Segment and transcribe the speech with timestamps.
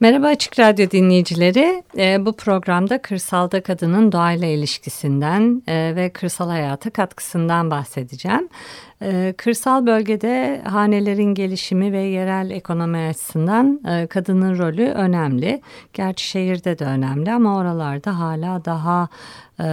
[0.00, 1.82] Merhaba Açık Radyo dinleyicileri.
[1.98, 8.48] E, bu programda kırsalda kadının doğayla ilişkisinden e, ve kırsal hayata katkısından bahsedeceğim.
[9.02, 15.60] E, kırsal bölgede hanelerin gelişimi ve yerel ekonomi açısından e, kadının rolü önemli.
[15.92, 19.08] Gerçi şehirde de önemli ama oralarda hala daha
[19.60, 19.64] e,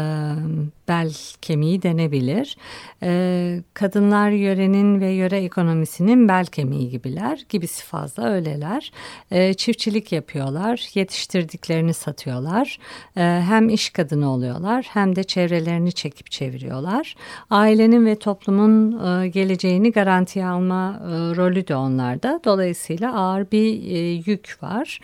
[0.87, 2.57] bel kemiği denebilir.
[3.03, 7.45] E, kadınlar yörenin ve yöre ekonomisinin bel kemiği gibiler.
[7.49, 8.91] Gibisi fazla öyleler.
[9.31, 10.89] E, çiftçilik yapıyorlar.
[10.93, 12.79] Yetiştirdiklerini satıyorlar.
[13.15, 17.15] Hem iş kadını oluyorlar hem de çevrelerini çekip çeviriyorlar.
[17.49, 22.39] Ailenin ve toplumun geleceğini garantiye alma e, rolü de onlarda.
[22.45, 24.99] Dolayısıyla ağır bir e, yük var.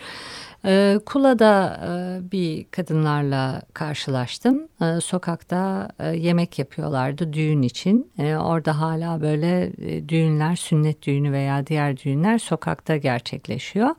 [0.66, 4.68] E, Kula'da e, bir kadınlarla karşılaştım.
[4.82, 8.12] E, sokakta e, yemek yapıyorlardı düğün için.
[8.20, 13.90] E, orada hala böyle e, düğünler, sünnet düğünü veya diğer düğünler sokakta gerçekleşiyor.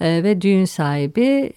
[0.00, 1.52] Ve düğün sahibi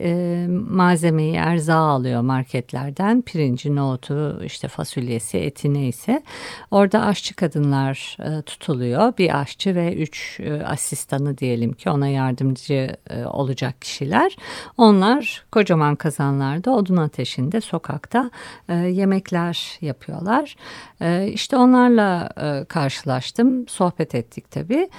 [0.69, 3.21] malzemeyi erzağı alıyor marketlerden.
[3.21, 6.23] Pirinci, nohutu, işte fasulyesi, eti neyse.
[6.71, 9.17] Orada aşçı kadınlar tutuluyor.
[9.17, 14.37] Bir aşçı ve üç asistanı diyelim ki ona yardımcı olacak kişiler.
[14.77, 18.31] Onlar kocaman kazanlarda odun ateşinde sokakta
[18.69, 20.55] e, yemekler yapıyorlar.
[21.01, 24.89] E, işte onlarla e, karşılaştım, sohbet ettik tabii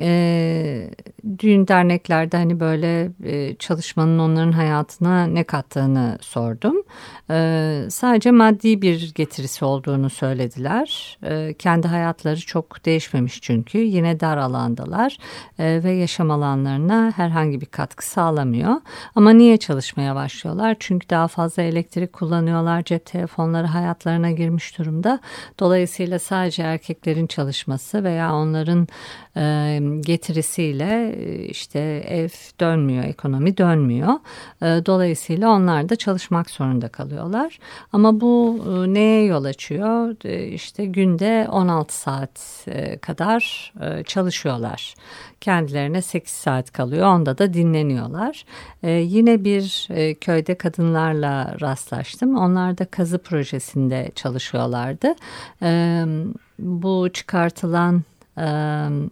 [0.00, 0.90] e,
[1.38, 6.76] düğün derneklerde hani böyle e, çalışmanın onların hayatına ne kattığını sordum.
[7.30, 11.18] E, sadece maddi bir getirisi olduğunu söylediler.
[11.22, 15.18] E, kendi hayatları çok değişmemiş çünkü yine dar alandalar
[15.58, 18.74] e, ve yaşam alanlarına herhangi bir katkı sağlamıyor.
[19.14, 20.76] Ama niye çalışmaya başlıyorlar?
[20.80, 22.84] Çünkü daha fazla elektrik kullanıyorlar.
[22.84, 25.20] Cep telefonları hayatlarına girmiş durumda.
[25.60, 28.88] Dolayısıyla sadece erkeklerin çalışması veya onların
[29.36, 32.28] e, getirisiyle e, işte ev
[32.60, 34.12] dönmüyor, ekonomi dönmüyor.
[34.62, 37.58] E, dolayısıyla onlar da çalışmak zorunda kalıyorlar.
[37.92, 40.24] Ama bu e, neye yol açıyor?
[40.52, 42.66] İşte günde 16 saat
[43.00, 43.72] kadar
[44.06, 44.94] çalışıyorlar.
[45.40, 47.06] Kendilerine 8 saat kalıyor.
[47.06, 48.44] Onda da dinleniyorlar.
[48.82, 52.36] Yine bir köyde kadınlarla rastlaştım.
[52.36, 55.14] Onlar da kazı projesinde çalışıyorlardı.
[56.58, 58.02] Bu çıkartılan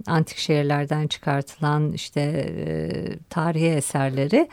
[0.07, 2.53] antik şehirlerden çıkartılan işte
[3.31, 4.49] tarihi eserleri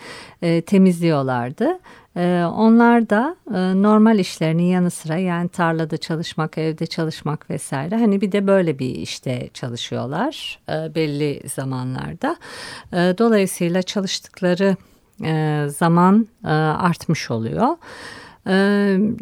[0.61, 1.79] temizliyorlardı.
[2.55, 3.35] Onlar da
[3.75, 8.95] normal işlerinin yanı sıra yani tarlada çalışmak, evde çalışmak vesaire hani bir de böyle bir
[8.95, 12.37] işte çalışıyorlar belli zamanlarda.
[12.93, 14.75] Dolayısıyla çalıştıkları
[15.69, 16.27] zaman
[16.79, 17.67] artmış oluyor.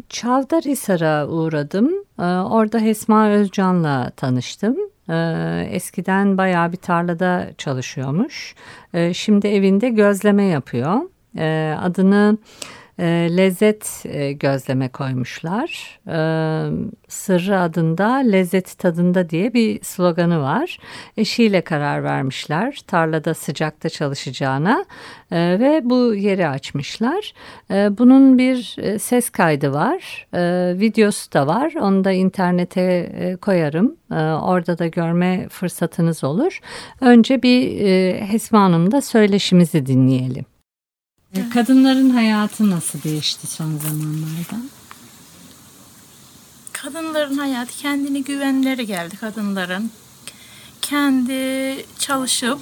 [0.08, 1.92] Çavdarhisar'a uğradım.
[2.50, 4.76] Orada Hesma Özcan'la tanıştım.
[5.10, 8.54] Ee, eskiden bayağı bir tarlada çalışıyormuş.
[8.94, 11.00] Ee, şimdi evinde gözleme yapıyor.
[11.38, 12.38] Ee, adını
[12.98, 16.00] e, lezzet e, gözleme koymuşlar.
[16.06, 16.18] E,
[17.08, 20.78] Sırrı adında lezzet tadında diye bir sloganı var.
[21.16, 24.84] Eşiyle karar vermişler tarlada sıcakta çalışacağına
[25.30, 27.32] e, ve bu yeri açmışlar.
[27.70, 31.74] E, bunun bir e, ses kaydı var, e, videosu da var.
[31.80, 33.96] Onu da internete e, koyarım.
[34.12, 36.60] E, orada da görme fırsatınız olur.
[37.00, 40.57] Önce bir e, Hesma Hanım'da söyleşimizi dinleyelim.
[41.34, 44.66] Kadınların hayatı nasıl değişti son zamanlarda?
[46.72, 49.90] Kadınların hayatı kendini güvenleri geldi kadınların.
[50.82, 52.60] Kendi çalışıp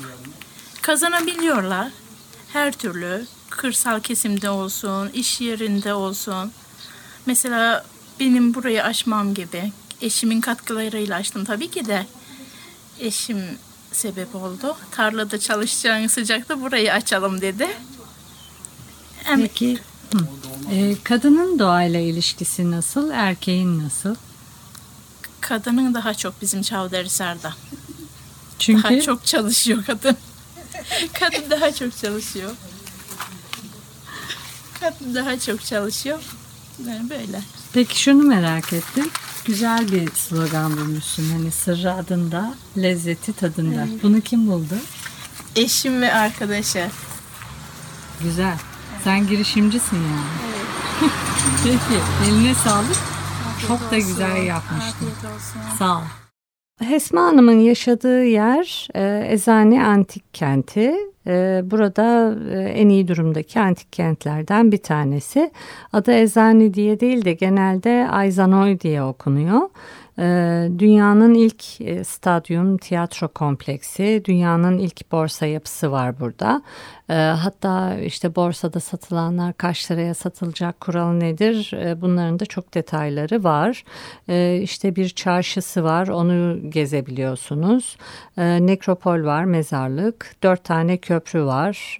[0.82, 1.92] kazanabiliyorlar.
[2.52, 6.52] Her türlü kırsal kesimde olsun, iş yerinde olsun.
[7.26, 7.84] Mesela
[8.20, 12.06] benim burayı açmam gibi eşimin katkılarıyla açtım tabii ki de.
[13.00, 13.58] Eşim
[13.92, 14.76] sebep oldu.
[14.90, 17.68] Tarlada çalışacağın sıcakta burayı açalım dedi.
[19.34, 19.78] Peki
[20.70, 24.14] e, kadının doğayla ilişkisi nasıl, erkeğin nasıl?
[25.40, 27.54] Kadının daha çok bizim Çavdarhisar'da.
[28.58, 30.16] Çünkü daha çok çalışıyor kadın.
[31.20, 32.50] kadın daha çok çalışıyor.
[34.80, 36.18] Kadın daha çok çalışıyor.
[36.86, 37.42] Yani böyle.
[37.72, 39.10] Peki şunu merak ettim.
[39.44, 41.30] güzel bir slogan bulmuşsun.
[41.32, 43.86] Hani sırrı adında, lezzeti tadında.
[43.90, 44.02] Evet.
[44.02, 44.74] Bunu kim buldu?
[45.56, 46.88] Eşim ve arkadaşı.
[48.22, 48.58] Güzel.
[49.06, 50.26] Sen girişimcisin yani.
[50.46, 51.10] Evet.
[51.64, 52.00] Peki.
[52.30, 52.90] Eline sağlık.
[52.90, 53.90] Afiyet Çok olsun.
[53.90, 55.08] da güzel yapmıştın.
[55.78, 56.02] Sağ ol.
[56.78, 60.94] Hesma Hanım'ın yaşadığı yer e, Ezane Antik Kenti.
[61.26, 65.50] E, burada e, en iyi durumdaki antik kentlerden bir tanesi.
[65.92, 69.60] Adı Ezane diye değil de genelde Ayzanoy diye okunuyor.
[70.18, 76.62] Ee, dünyanın ilk e, stadyum tiyatro kompleksi, dünyanın ilk borsa yapısı var burada.
[77.10, 83.44] Ee, hatta işte borsada satılanlar kaç liraya satılacak kuralı nedir ee, bunların da çok detayları
[83.44, 83.84] var.
[84.62, 87.96] İşte bir çarşısı var onu gezebiliyorsunuz.
[88.36, 91.98] Nekropol var mezarlık, dört tane köprü var.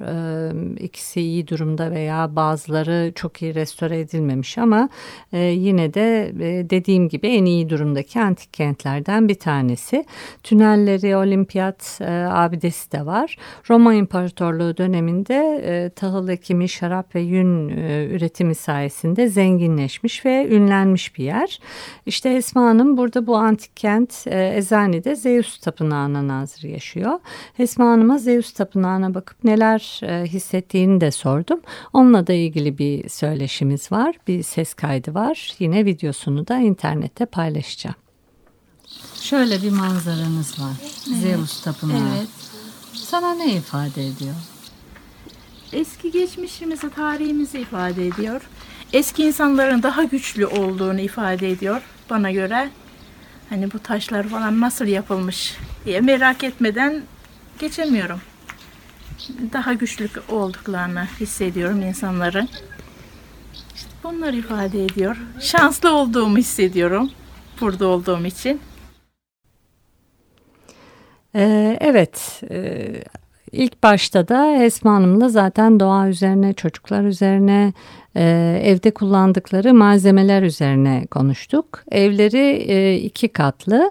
[0.81, 4.89] İkisi iyi durumda veya bazıları çok iyi restore edilmemiş ama
[5.33, 10.05] e, yine de e, dediğim gibi en iyi durumdaki antik kentlerden bir tanesi.
[10.43, 13.37] Tünelleri, olimpiyat e, abidesi de var.
[13.71, 21.19] Roma İmparatorluğu döneminde e, tahıl ekimi, şarap ve yün e, üretimi sayesinde zenginleşmiş ve ünlenmiş
[21.19, 21.61] bir yer.
[22.07, 27.19] İşte Esma Hanım burada bu antik kent e, Ezani'de Zeus Tapınağı'na nazır yaşıyor.
[27.59, 31.61] Esma Hanım'a Zeus Tapınağı'na bakıp neler e, hissettiğini de sordum.
[31.93, 35.55] Onunla da ilgili bir söyleşimiz var, bir ses kaydı var.
[35.59, 37.97] Yine videosunu da internette paylaşacağım.
[39.21, 40.75] Şöyle bir manzaranız var.
[41.09, 41.19] Evet.
[41.19, 42.17] Zeus Tapınağı.
[42.19, 42.29] Evet.
[42.93, 44.35] Sana ne ifade ediyor?
[45.73, 48.41] Eski geçmişimizi, tarihimizi ifade ediyor.
[48.93, 52.69] Eski insanların daha güçlü olduğunu ifade ediyor bana göre.
[53.51, 57.03] Hani bu taşlar falan nasıl yapılmış diye merak etmeden
[57.59, 58.21] geçemiyorum.
[59.53, 62.49] Daha güçlü olduklarını hissediyorum insanların.
[63.75, 65.17] İşte bunlar ifade ediyor.
[65.41, 67.11] Şanslı olduğumu hissediyorum
[67.61, 68.61] burada olduğum için.
[71.35, 72.89] Ee, evet, e,
[73.53, 77.73] ilk başta da Esma Hanım'la zaten doğa üzerine, çocuklar üzerine,
[78.17, 78.23] e,
[78.65, 81.85] evde kullandıkları malzemeler üzerine konuştuk.
[81.91, 83.91] Evleri e, iki katlı.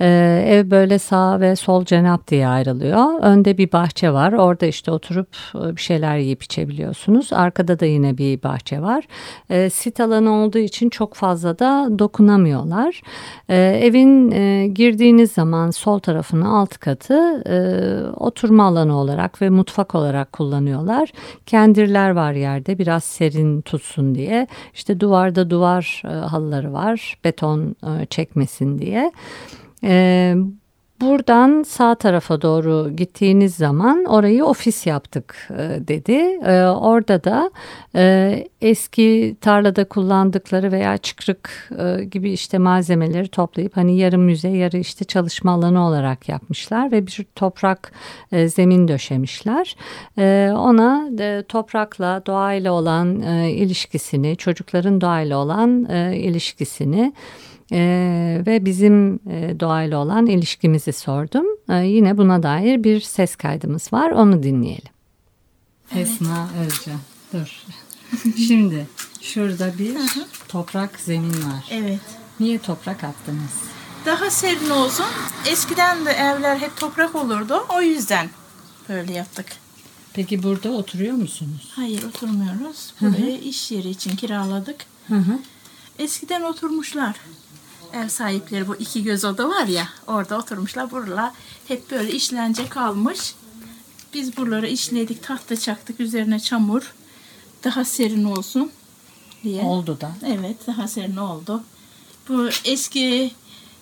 [0.00, 3.20] Ee, ev böyle sağ ve sol cenap diye ayrılıyor.
[3.22, 4.32] Önde bir bahçe var.
[4.32, 7.32] Orada işte oturup e, bir şeyler yiyip içebiliyorsunuz.
[7.32, 9.04] Arkada da yine bir bahçe var.
[9.50, 13.02] Ee, sit alanı olduğu için çok fazla da dokunamıyorlar.
[13.48, 17.56] Ee, evin e, girdiğiniz zaman sol tarafının alt katı e,
[18.16, 21.12] oturma alanı olarak ve mutfak olarak kullanıyorlar.
[21.46, 24.46] Kendirler var yerde biraz serin tutsun diye.
[24.74, 29.12] İşte duvarda duvar e, halıları var beton e, çekmesin diye.
[29.84, 30.34] E,
[31.00, 36.12] Buradan sağ tarafa doğru gittiğiniz zaman orayı ofis yaptık e, dedi.
[36.46, 37.50] E, orada da
[37.94, 44.78] e, eski tarlada kullandıkları veya çıkrık e, gibi işte malzemeleri toplayıp hani yarı müze yarı
[44.78, 47.92] işte çalışma alanı olarak yapmışlar ve bir toprak
[48.32, 49.76] e, zemin döşemişler.
[50.18, 57.12] E, ona e, toprakla doğayla olan e, ilişkisini çocukların doğayla olan e, ilişkisini
[57.72, 61.46] ee, ve bizim e, doğayla olan ilişkimizi sordum.
[61.68, 64.10] Ee, yine buna dair bir ses kaydımız var.
[64.10, 64.92] Onu dinleyelim.
[65.94, 66.06] Evet.
[66.06, 67.00] Esma Özcan.
[67.32, 67.64] Dur.
[68.48, 68.86] Şimdi
[69.20, 69.96] şurada bir
[70.48, 71.68] toprak zemin var.
[71.70, 72.00] Evet.
[72.40, 73.52] Niye toprak attınız?
[74.06, 75.06] Daha serin olsun.
[75.50, 77.66] Eskiden de evler hep toprak olurdu.
[77.76, 78.30] O yüzden
[78.88, 79.46] böyle yaptık.
[80.12, 81.72] Peki burada oturuyor musunuz?
[81.74, 82.94] Hayır oturmuyoruz.
[83.00, 84.76] Burayı iş yeri için kiraladık.
[85.08, 85.38] Hı hı.
[85.98, 87.16] Eskiden oturmuşlar
[87.96, 90.90] ev sahipleri bu iki göz oda var ya orada oturmuşlar.
[90.90, 91.32] Buralar
[91.68, 93.34] hep böyle işlence kalmış.
[94.14, 96.94] Biz buraları işledik, tahta çaktık, üzerine çamur.
[97.64, 98.70] Daha serin olsun
[99.42, 99.62] diye.
[99.62, 100.12] Oldu da.
[100.26, 101.62] Evet, daha serin oldu.
[102.28, 103.30] Bu eski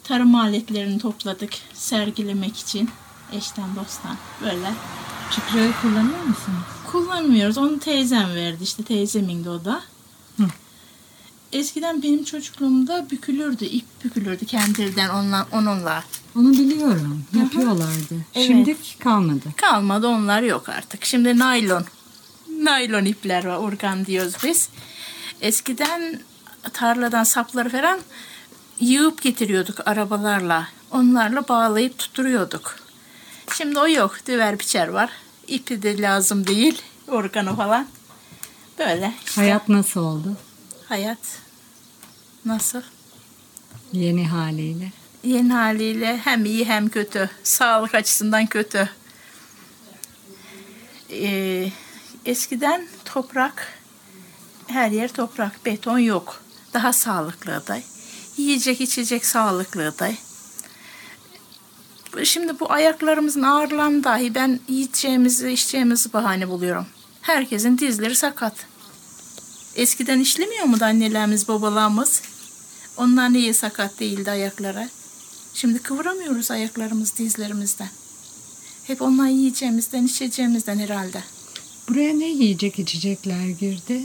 [0.04, 2.90] tarım aletlerini topladık sergilemek için.
[3.33, 4.73] Eşten dosttan böyle.
[5.33, 6.64] Çıkrayı kullanıyor musunuz?
[6.92, 7.59] Kullanmıyoruz.
[7.59, 9.83] Onu teyzem verdi işte teyzemin de o da.
[11.54, 16.04] Eskiden benim çocukluğumda bükülürdü, ip bükülürdü kendinden onunla, onunla.
[16.37, 17.25] Onu biliyorum.
[17.38, 18.14] Yapıyorlardı.
[18.34, 18.46] Evet.
[18.46, 19.49] Şimdi kalmadı.
[19.56, 21.04] Kalmadı onlar yok artık.
[21.04, 21.84] Şimdi naylon.
[22.58, 23.58] Naylon ipler var.
[23.58, 24.68] Urgan diyoruz biz.
[25.40, 26.20] Eskiden
[26.73, 28.00] tarladan sapları falan
[28.80, 30.68] yığıp getiriyorduk arabalarla.
[30.90, 32.76] Onlarla bağlayıp tutturuyorduk.
[33.56, 34.16] Şimdi o yok.
[34.26, 35.11] Düver biçer var.
[35.49, 36.82] İpi de lazım değil.
[37.08, 37.87] Organı falan.
[38.78, 39.14] Böyle.
[39.26, 39.40] Işte.
[39.40, 40.37] Hayat nasıl oldu?
[40.88, 41.43] Hayat
[42.44, 42.82] Nasıl?
[43.92, 44.92] Yeni haliyle.
[45.24, 47.30] Yeni haliyle hem iyi hem kötü.
[47.42, 48.88] Sağlık açısından kötü.
[51.10, 51.70] Ee,
[52.24, 53.72] eskiden toprak,
[54.66, 56.42] her yer toprak, beton yok.
[56.74, 57.82] Daha sağlıklı aday.
[58.36, 60.10] Yiyecek içecek sağlıklıydı.
[62.24, 66.86] Şimdi bu ayaklarımızın ağrılarını dahi ben yiyeceğimizi içeceğimizi bahane buluyorum.
[67.20, 68.66] Herkesin dizleri sakat.
[69.74, 72.22] Eskiden işlemiyor mu da annelerimiz babalarımız?
[72.96, 74.88] Onlar niye sakat değildi ayaklara?
[75.54, 77.88] Şimdi kıvıramıyoruz ayaklarımız dizlerimizden.
[78.84, 81.22] Hep onlar yiyeceğimizden içeceğimizden herhalde.
[81.88, 84.02] Buraya ne yiyecek içecekler girdi?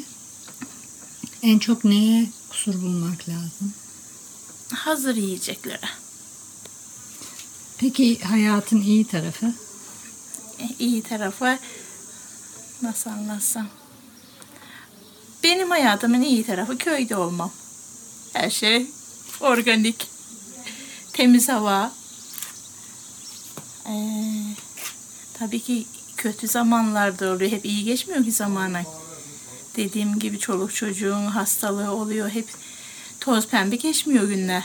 [1.41, 3.73] En çok neye kusur bulmak lazım?
[4.73, 5.89] Hazır yiyeceklere.
[7.77, 9.53] Peki hayatın iyi tarafı?
[10.79, 11.57] İyi tarafı
[12.81, 13.67] nasıl anlatsam?
[15.43, 17.51] Benim hayatımın iyi tarafı köyde olmam.
[18.33, 18.87] Her şey
[19.39, 20.07] organik.
[21.13, 21.91] Temiz hava.
[23.85, 23.93] Ee,
[25.33, 25.85] tabii ki
[26.17, 27.51] kötü zamanlarda oluyor.
[27.51, 28.83] Hep iyi geçmiyor ki zamanı.
[29.75, 32.29] Dediğim gibi çoluk çocuğun hastalığı oluyor.
[32.29, 32.47] Hep
[33.19, 34.63] toz pembe geçmiyor günler.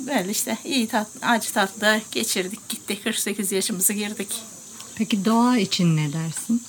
[0.00, 3.02] Böyle işte iyi tat, acı tatlı geçirdik gitti.
[3.02, 4.42] 48 yaşımızı girdik.
[4.94, 6.62] Peki doğa için ne dersin?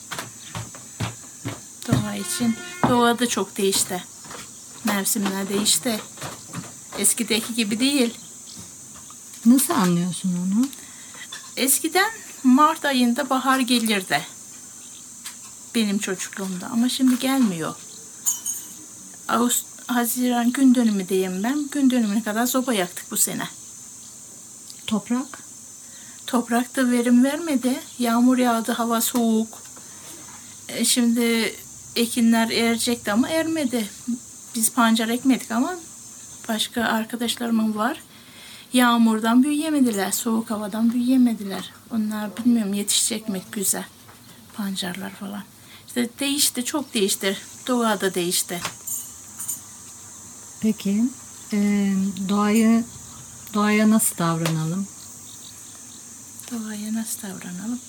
[1.88, 2.55] Doğa için.
[2.89, 4.03] Doğa da çok değişti.
[4.86, 6.00] Mevsimler değişti.
[6.98, 8.13] Eskideki gibi değil.
[9.46, 10.68] Nasıl anlıyorsun onu?
[11.58, 12.12] Eskiden
[12.44, 14.22] Mart ayında bahar gelirdi.
[15.75, 17.75] Benim çocukluğumda ama şimdi gelmiyor.
[19.28, 21.70] Ağustos, Haziran gün dönümü diyeyim ben.
[21.72, 23.48] Gün dönümüne kadar soba yaktık bu sene.
[24.88, 25.40] Toprak?
[26.28, 27.80] Toprakta verim vermedi.
[28.00, 29.63] Yağmur yağdı, hava soğuk.
[30.70, 31.56] E, şimdi
[31.96, 33.90] ekinler erecekti ama ermedi.
[34.55, 35.75] Biz pancar ekmedik ama
[36.50, 38.03] başka arkadaşlarımın var.
[38.74, 41.74] Yağmurdan büyüyemediler, soğuk havadan büyüyemediler.
[41.91, 43.86] Onlar bilmiyorum yetişecek mi güzel
[44.53, 45.43] pancarlar falan.
[45.88, 47.38] İşte değişti, çok değişti.
[47.67, 48.62] Doğa da değişti.
[50.62, 51.03] Peki
[51.53, 51.57] e,
[52.29, 52.83] doğayı
[53.53, 54.88] doğaya nasıl davranalım?
[56.51, 57.79] Doğaya nasıl davranalım?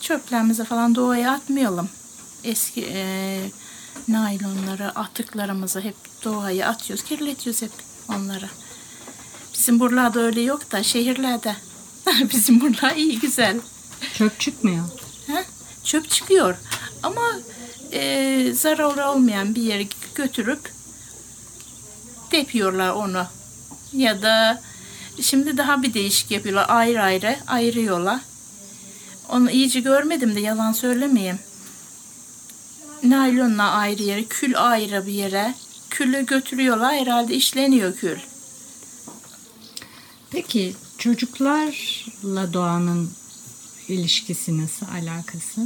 [0.00, 1.88] Çöplerimizi falan doğaya atmayalım.
[2.44, 3.50] Eski e,
[4.08, 7.72] naylonları, atıklarımızı hep doğaya atıyoruz, kirletiyoruz hep
[8.08, 8.48] onları.
[9.54, 11.56] Bizim buralarda öyle yok da şehirlerde.
[12.32, 13.60] Bizim buralar iyi güzel.
[14.14, 14.84] Çöp çıkmıyor.
[15.26, 15.44] Ha?
[15.84, 16.56] Çöp çıkıyor
[17.02, 17.22] ama
[17.92, 20.72] e, zararlı olmayan bir yere götürüp
[22.32, 23.26] depiyorlar onu.
[23.92, 24.62] Ya da
[25.20, 26.66] şimdi daha bir değişik yapıyorlar.
[26.68, 28.20] Ayrı ayrı ayırıyorlar.
[29.28, 31.38] Onu iyice görmedim de yalan söylemeyeyim.
[33.02, 35.54] Naylonla ayrı yere, kül ayrı bir yere.
[35.90, 36.94] Külü götürüyorlar.
[36.94, 38.18] Herhalde işleniyor kül.
[40.30, 43.10] Peki çocuklarla doğanın
[43.88, 45.60] ilişkisi nasıl, alakası?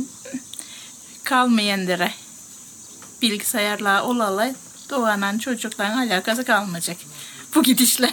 [1.25, 2.11] Kalmayanlara
[3.23, 4.55] bilgisayarla olalı
[4.91, 6.97] doğanan çocukların alakası kalmayacak.
[7.55, 8.11] Bu gidişle.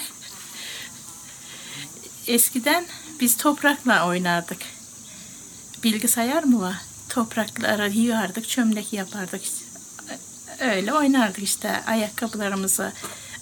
[2.27, 2.85] Eskiden
[3.19, 4.61] biz toprakla oynardık.
[5.83, 6.90] Bilgisayar mı var?
[7.11, 9.41] Toprakları yığardık, çömlek yapardık.
[10.59, 11.83] Öyle oynardık işte.
[11.87, 12.93] Ayakkabılarımızı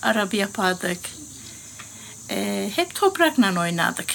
[0.02, 1.00] araba yapardık.
[2.30, 4.14] Ee, hep toprakla oynardık.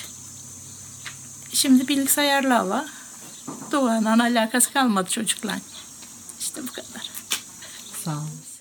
[1.53, 2.87] Şimdi bilgisayarla var.
[3.73, 5.59] Doğanın alakası kalmadı çocuklar.
[6.41, 7.11] İşte bu kadar.
[8.05, 8.54] Sağ olun.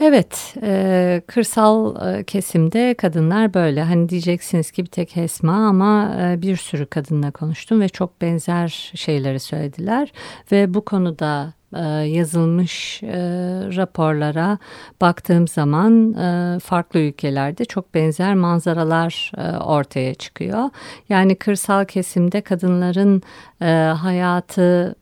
[0.00, 3.82] Evet, e, kırsal e, kesimde kadınlar böyle.
[3.82, 8.92] Hani diyeceksiniz ki bir tek Esma ama e, bir sürü kadınla konuştum ve çok benzer
[8.94, 10.12] şeyleri söylediler.
[10.52, 13.18] Ve bu konuda e, yazılmış e,
[13.76, 14.58] raporlara
[15.00, 19.32] baktığım zaman e, farklı ülkelerde çok benzer manzaralar
[19.64, 20.70] ortaya çıkıyor.
[21.08, 23.22] Yani kırsal kesimde kadınların
[23.94, 24.94] hayatı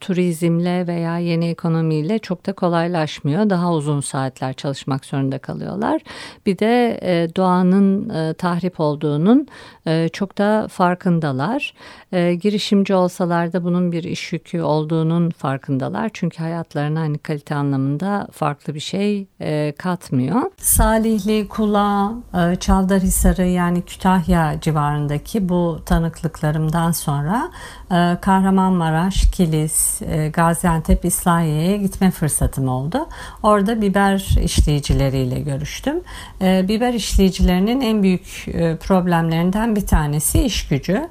[0.00, 3.50] turizmle veya yeni ekonomiyle çok da kolaylaşmıyor.
[3.50, 6.02] Daha uzun saatler çalışmak zorunda kalıyorlar.
[6.46, 6.98] Bir de
[7.36, 9.46] doğanın tahrip olduğunun
[10.12, 11.74] çok da farkındalar.
[12.12, 16.10] Girişimci olsalar da bunun bir iş yükü olduğunun farkındalar ediyorlar.
[16.12, 20.42] Çünkü hayatlarına hani kalite anlamında farklı bir şey e, katmıyor.
[20.56, 27.50] Salihli, Kula, e, Çavdarhisarı yani Kütahya civarındaki bu tanıklıklarımdan sonra
[27.90, 33.08] e, Kahramanmaraş, Kilis, e, Gaziantep, İslahiye'ye gitme fırsatım oldu.
[33.42, 36.00] Orada biber işleyicileriyle görüştüm.
[36.40, 41.08] E, biber işleyicilerinin en büyük e, problemlerinden bir tanesi iş gücü.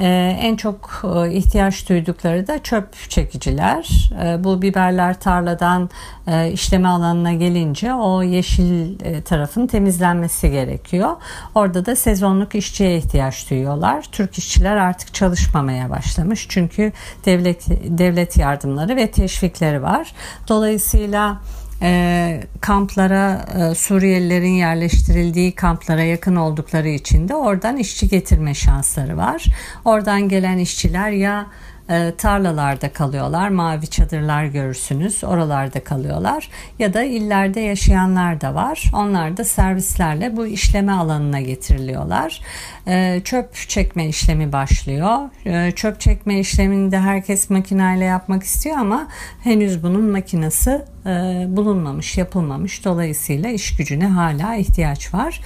[0.00, 4.10] Ee, en çok e, ihtiyaç duydukları da çöp çekiciler.
[4.22, 5.90] Ee, bu biberler tarladan
[6.26, 11.10] e, işleme alanına gelince o yeşil e, tarafın temizlenmesi gerekiyor.
[11.54, 14.04] Orada da sezonluk işçiye ihtiyaç duyuyorlar.
[14.12, 16.92] Türk işçiler artık çalışmamaya başlamış çünkü
[17.24, 17.66] devlet
[17.98, 20.12] devlet yardımları ve teşvikleri var.
[20.48, 21.38] Dolayısıyla
[21.82, 29.44] e, kamplara e, Suriyelilerin yerleştirildiği kamplara yakın oldukları için de oradan işçi getirme şansları var.
[29.84, 31.46] Oradan gelen işçiler ya
[31.90, 33.48] e, tarlalarda kalıyorlar.
[33.48, 35.24] Mavi çadırlar görürsünüz.
[35.24, 36.48] Oralarda kalıyorlar.
[36.78, 38.90] Ya da illerde yaşayanlar da var.
[38.94, 42.40] Onlar da servislerle bu işleme alanına getiriliyorlar.
[42.86, 45.18] E, çöp çekme işlemi başlıyor.
[45.46, 49.08] E, çöp çekme işlemini de herkes makineyle yapmak istiyor ama
[49.44, 50.70] henüz bunun makinesi
[51.06, 51.10] e,
[51.48, 52.84] bulunmamış, yapılmamış.
[52.84, 55.40] Dolayısıyla iş gücüne hala ihtiyaç var.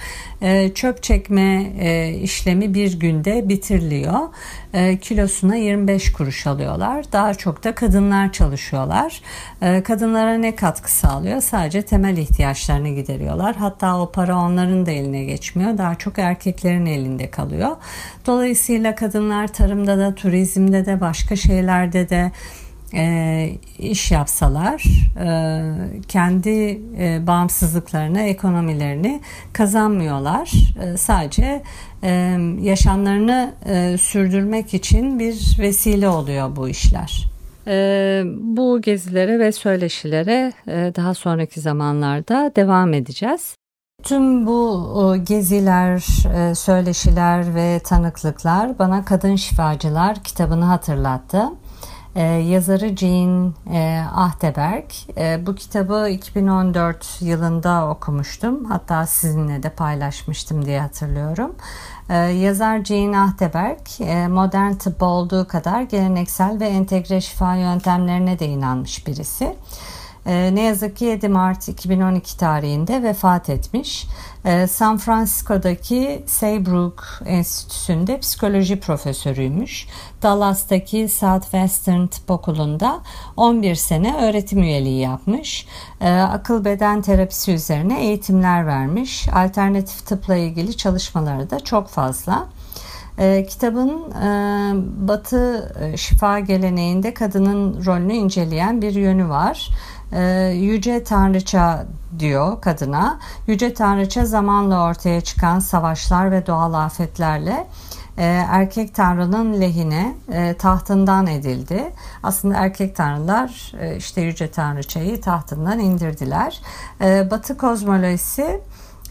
[0.75, 4.21] Çöp çekme e, işlemi bir günde bitiriliyor.
[5.01, 7.05] kilosuna 25 kuruş alıyorlar.
[7.13, 9.21] Daha çok da kadınlar çalışıyorlar.
[9.85, 11.41] kadınlara ne katkı sağlıyor?
[11.41, 13.57] Sadece temel ihtiyaçlarını gideriyorlar.
[13.57, 15.79] Hatta o para onların da eline geçmiyor.
[15.79, 17.77] Daha çok erkeklerin elinde kalıyor.
[18.27, 22.33] Dolayısıyla kadınlar tarımda da, turizmde de, başka şeylerde de
[22.95, 24.83] e, iş yapsalar
[25.21, 25.63] e,
[26.09, 29.21] kendi e, bağımsızlıklarını, ekonomilerini
[29.53, 30.53] kazanmıyorlar.
[30.83, 31.63] E, sadece
[32.03, 32.11] e,
[32.61, 37.25] yaşamlarını e, sürdürmek için bir vesile oluyor bu işler.
[37.67, 43.57] E, bu gezilere ve söyleşilere e, daha sonraki zamanlarda devam edeceğiz.
[44.03, 46.05] Tüm bu geziler,
[46.37, 51.43] e, söyleşiler ve tanıklıklar bana Kadın Şifacılar kitabını hatırlattı.
[52.17, 54.85] Ee, yazarı Jean e, Ahteberg.
[55.17, 58.65] E, bu kitabı 2014 yılında okumuştum.
[58.65, 61.55] Hatta sizinle de paylaşmıştım diye hatırlıyorum.
[62.09, 68.47] E, yazar Jean Ahteberg e, modern tıp olduğu kadar geleneksel ve entegre şifa yöntemlerine de
[68.47, 69.57] inanmış birisi.
[70.27, 74.07] E, ne yazık ki 7 Mart 2012 tarihinde vefat etmiş.
[74.45, 79.87] E, San Francisco'daki Saybrook Enstitüsü'nde psikoloji profesörüymüş.
[80.23, 83.01] Dallas'taki Southwestern Tıp Okulu'nda
[83.37, 85.67] 11 sene öğretim üyeliği yapmış.
[86.01, 89.29] E, akıl beden terapisi üzerine eğitimler vermiş.
[89.29, 92.49] Alternatif tıpla ilgili çalışmaları da çok fazla.
[93.19, 94.29] E, kitabın e,
[95.09, 99.69] Batı e, şifa geleneğinde kadının rolünü inceleyen bir yönü var.
[100.13, 100.23] E,
[100.55, 101.87] Yüce Tanrıça
[102.19, 103.19] diyor kadına.
[103.47, 107.67] Yüce Tanrıça zamanla ortaya çıkan savaşlar ve doğal afetlerle
[108.19, 111.93] e, erkek tanrının lehine e, tahtından edildi.
[112.23, 116.61] Aslında erkek tanrılar e, işte yüce tanrıçayı tahtından indirdiler.
[117.31, 118.61] Batı kozmolojisi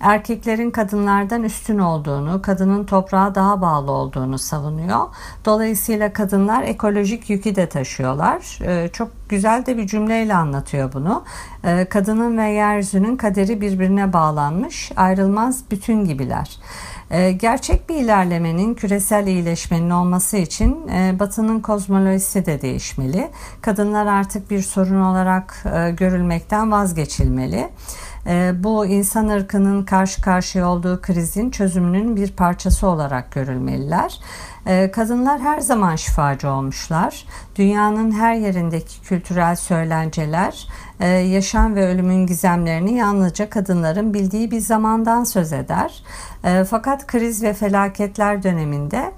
[0.02, 5.00] erkeklerin kadınlardan üstün olduğunu, kadının toprağa daha bağlı olduğunu savunuyor.
[5.46, 8.60] Dolayısıyla kadınlar ekolojik yükü de taşıyorlar.
[8.62, 11.24] Ee, çok güzel de bir cümleyle anlatıyor bunu.
[11.64, 16.60] Ee, kadının ve yeryüzünün kaderi birbirine bağlanmış, ayrılmaz bütün gibiler.
[17.12, 23.30] Ee, gerçek bir ilerlemenin, küresel iyileşmenin olması için e, Batı'nın kozmolojisi de değişmeli.
[23.62, 27.70] Kadınlar artık bir sorun olarak e, görülmekten vazgeçilmeli.
[28.28, 34.20] Ee, bu insan ırkının karşı karşıya olduğu krizin çözümünün bir parçası olarak görülmeliler.
[34.68, 37.26] Ee, kadınlar her zaman şifacı olmuşlar.
[37.56, 40.68] Dünyanın her yerindeki kültürel söylenceler,
[41.00, 46.04] e, yaşam ve ölümün gizemlerini yalnızca kadınların bildiği bir zamandan söz eder.
[46.44, 49.12] Ee, fakat kriz ve felaketler döneminde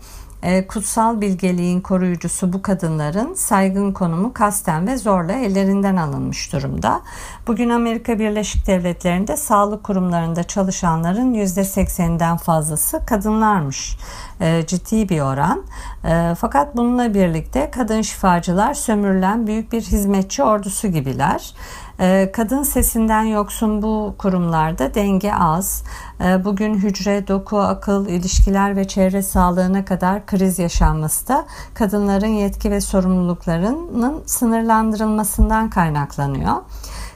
[0.67, 7.01] kutsal bilgeliğin koruyucusu bu kadınların saygın konumu kasten ve zorla ellerinden alınmış durumda.
[7.47, 13.97] Bugün Amerika Birleşik Devletleri'nde sağlık kurumlarında çalışanların %80'inden fazlası kadınlarmış.
[14.41, 15.63] E, ciddi bir oran.
[16.05, 21.53] E, fakat bununla birlikte kadın şifacılar sömürülen büyük bir hizmetçi ordusu gibiler.
[21.99, 25.83] Ee, kadın sesinden yoksun bu kurumlarda denge az.
[26.21, 32.71] Ee, bugün hücre, doku, akıl, ilişkiler ve çevre sağlığına kadar kriz yaşanması da kadınların yetki
[32.71, 36.55] ve sorumluluklarının sınırlandırılmasından kaynaklanıyor.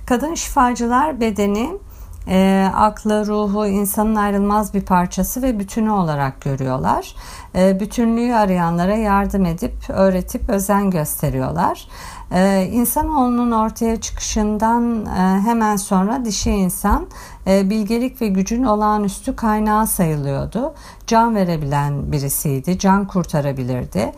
[0.06, 1.80] Kadın şifacılar bedeni
[2.28, 7.16] e, aklı, ruhu insanın ayrılmaz bir parçası ve bütünü olarak görüyorlar.
[7.56, 11.88] E, bütünlüğü arayanlara yardım edip, öğretip özen gösteriyorlar.
[12.34, 17.08] Ee, insanoğlunun ortaya çıkışından e, hemen sonra dişi insan
[17.48, 20.74] e, bilgelik ve gücün olağanüstü kaynağı sayılıyordu.
[21.08, 24.12] Can verebilen birisiydi, can kurtarabilirdi.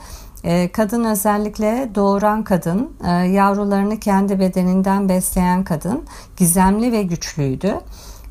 [0.43, 6.03] E, kadın özellikle doğuran kadın, e, yavrularını kendi bedeninden besleyen kadın
[6.37, 7.79] gizemli ve güçlüydü.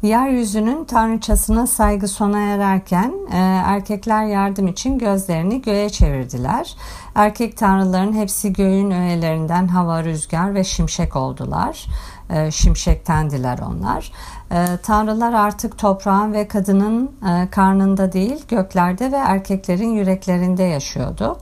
[0.03, 3.37] Yeryüzünün tanrıçasına saygı sona ererken e,
[3.67, 6.77] erkekler yardım için gözlerini göğe çevirdiler.
[7.15, 11.87] Erkek tanrıların hepsi göğün öğelerinden hava, rüzgar ve şimşek oldular.
[12.31, 14.12] E, şimşektendiler onlar.
[14.51, 21.38] E, tanrılar artık toprağın ve kadının e, karnında değil göklerde ve erkeklerin yüreklerinde yaşıyordu.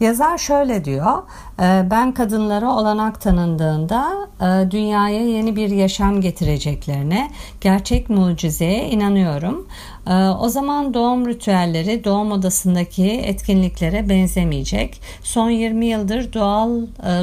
[0.00, 1.22] Yazar şöyle diyor,
[1.60, 7.30] e, ben kadınlara olanak tanındığında e, dünyaya yeni bir yaşam getireceklerine,
[7.60, 9.68] gerçek mucizeye inanıyorum.
[10.06, 15.00] E, o zaman doğum ritüelleri doğum odasındaki etkinliklere benzemeyecek.
[15.22, 16.70] Son 20 yıldır doğal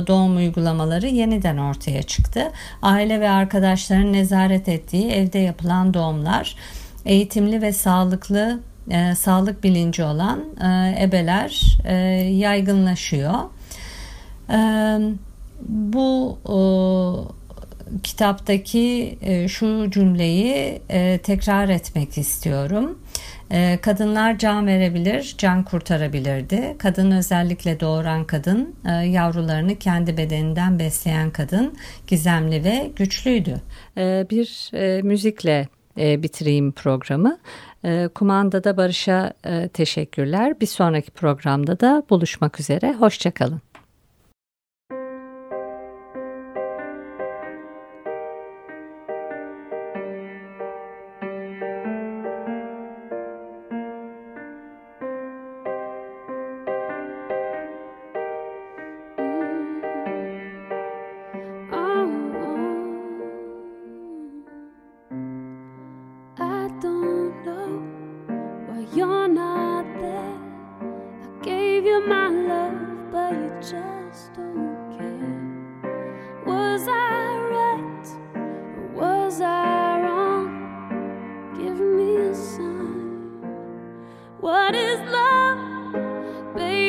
[0.08, 2.52] doğum uygulamaları yeniden ortaya çıktı.
[2.82, 6.56] Aile ve arkadaşların nezaret ettiği evde yapılan doğumlar
[7.06, 8.60] eğitimli ve sağlıklı
[8.92, 11.96] e, sağlık bilinci olan e, ebeler e,
[12.32, 13.34] yaygınlaşıyor.
[14.50, 15.00] E,
[15.70, 16.58] bu e,
[18.04, 23.00] kitaptaki e, şu cümleyi e, tekrar etmek istiyorum.
[23.52, 26.76] E, kadınlar can verebilir, can kurtarabilirdi.
[26.80, 31.74] Kadın özellikle doğuran kadın, e, yavrularını kendi bedeninden besleyen kadın
[32.08, 33.62] gizemli ve güçlüydü.
[33.98, 35.68] E, bir e, müzikle
[36.00, 37.38] e, bitireyim programı.
[37.86, 40.60] E, kumandada Barış'a e, teşekkürler.
[40.60, 42.94] Bir sonraki programda da buluşmak üzere.
[42.94, 43.62] Hoşçakalın.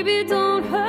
[0.04, 0.83] Baby, don't hurt.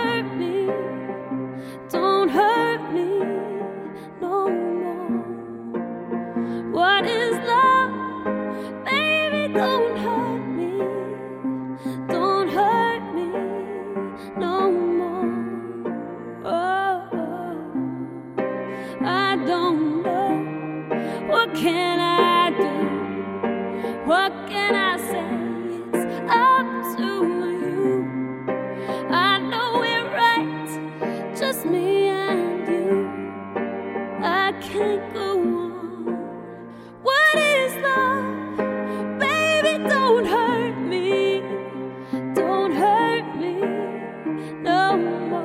[44.98, 45.45] Oh.